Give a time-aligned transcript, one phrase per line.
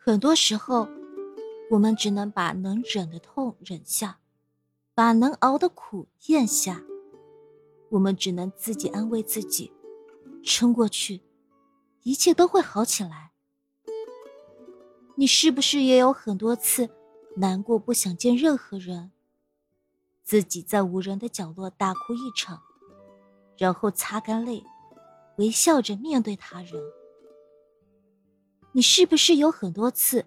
[0.00, 0.88] 很多时候，
[1.70, 4.20] 我们只能把能忍的痛忍下，
[4.94, 6.82] 把能熬的苦咽下。
[7.90, 9.72] 我们只能自己安慰自己，
[10.42, 11.20] 撑过去，
[12.04, 13.32] 一切都会好起来。
[15.16, 16.88] 你是不是也有很多次
[17.36, 19.10] 难过不想见任何人，
[20.22, 22.62] 自己在无人的角落大哭一场，
[23.58, 24.64] 然后擦干泪，
[25.36, 26.80] 微笑着面对他人？
[28.72, 30.26] 你是不是有很多次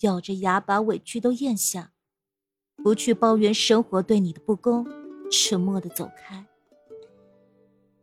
[0.00, 1.92] 咬着牙把委屈都咽下，
[2.76, 4.86] 不去抱怨生活对你的不公，
[5.30, 6.46] 沉默的走开？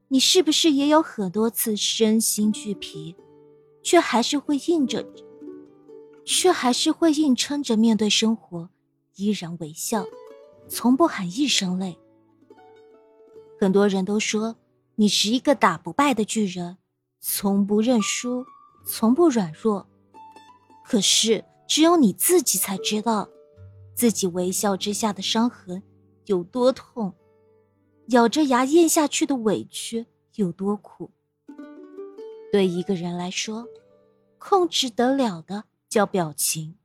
[0.07, 3.15] 你是不是也有很多次身心俱疲，
[3.83, 5.05] 却还是会硬着？
[6.25, 8.69] 却还是会硬撑着面对生活，
[9.15, 10.05] 依然微笑，
[10.67, 11.97] 从不喊一声累。
[13.59, 14.55] 很多人都说
[14.95, 16.77] 你是一个打不败的巨人，
[17.19, 18.45] 从不认输，
[18.85, 19.87] 从不软弱。
[20.85, 23.29] 可是只有你自己才知道，
[23.95, 25.83] 自己微笑之下的伤痕
[26.25, 27.13] 有多痛，
[28.07, 31.11] 咬着牙咽下去的委屈有多苦。
[32.51, 33.67] 对一个人来说，
[34.37, 35.65] 控制得了的。
[35.89, 36.75] 叫表情，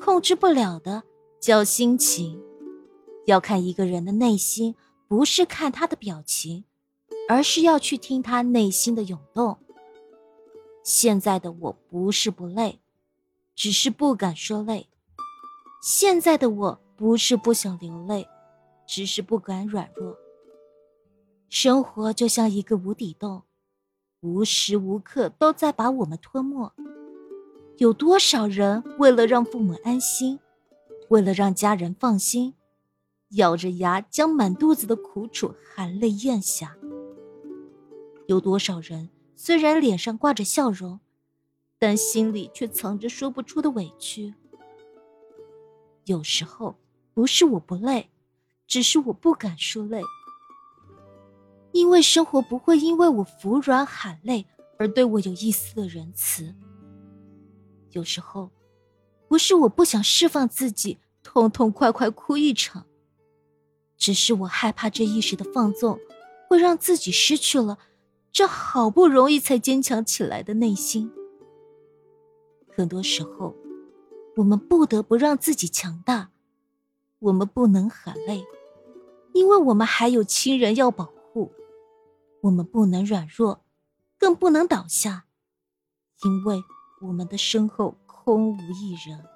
[0.00, 1.02] 控制不了的
[1.38, 2.40] 叫心情。
[3.26, 4.74] 要看一个人的内心，
[5.06, 6.64] 不是看他的表情，
[7.28, 9.58] 而是要去听他内心的涌动。
[10.82, 12.80] 现在的我不是不累，
[13.54, 14.88] 只是不敢说累；
[15.82, 18.26] 现在的我不是不想流泪，
[18.86, 20.16] 只是不敢软弱。
[21.48, 23.42] 生活就像一个无底洞，
[24.20, 26.72] 无时无刻都在把我们吞没。
[27.78, 30.40] 有多少人为了让父母安心，
[31.08, 32.54] 为了让家人放心，
[33.30, 36.76] 咬着牙将满肚子的苦楚含泪咽下？
[38.26, 39.08] 有多少人
[39.44, 41.00] 虽然脸上挂着笑容，
[41.76, 44.34] 但心里却藏着说不出的委屈？
[46.04, 46.76] 有时候
[47.12, 48.08] 不是我不累，
[48.68, 50.00] 只是我不敢说累，
[51.72, 54.46] 因为生活不会因为我服软喊累
[54.78, 56.54] 而对我有一丝的仁慈。
[57.90, 58.52] 有时候，
[59.26, 62.86] 不是我不想释放自己，痛痛快快哭一场，
[63.96, 65.98] 只是我害怕这一时的放纵，
[66.48, 67.80] 会让自己失去了
[68.32, 71.12] 这好不容易才坚强起来的内心。
[72.74, 73.54] 很多时候，
[74.36, 76.30] 我们不得不让自己强大，
[77.18, 78.44] 我们不能喊累，
[79.34, 81.52] 因为我们还有亲人要保护；
[82.40, 83.62] 我们不能软弱，
[84.18, 85.26] 更不能倒下，
[86.24, 86.64] 因为。
[87.04, 89.26] 我们的身后空无一人，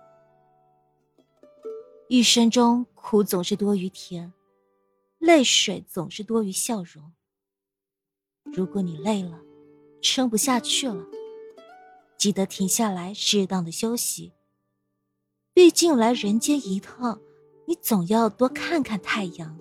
[2.06, 4.32] 一生中苦总是多于甜，
[5.18, 7.12] 泪水总是多于笑容。
[8.52, 9.40] 如果你累了，
[10.00, 11.04] 撑不下去了，
[12.16, 14.32] 记得停下来，适当的休息。
[15.52, 17.20] 毕竟来人间一趟，
[17.66, 19.58] 你总要多看看太阳。